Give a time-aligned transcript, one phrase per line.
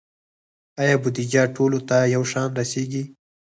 [0.81, 3.03] آیا بودیجه ټولو ته یو شان رسیږي؟